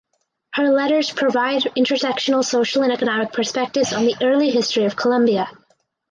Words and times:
Her 0.55 0.71
letters 0.71 1.11
provide 1.11 1.61
intersectional 1.77 2.43
social 2.43 2.81
and 2.81 2.91
economic 2.91 3.33
perspectives 3.33 3.93
on 3.93 4.03
the 4.05 4.15
early 4.23 4.49
history 4.49 4.85
of 4.85 4.95
Colombia. 4.95 5.47